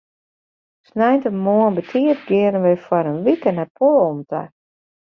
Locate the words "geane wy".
2.27-2.75